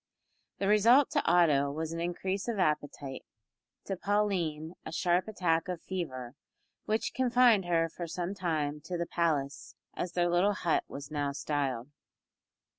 [0.57, 3.23] The result to Otto was an increase of appetite;
[3.85, 6.33] to Pauline, a sharp attack of fever,
[6.85, 11.33] which confined her for some time to the palace, as their little hut was now
[11.33, 11.91] styled.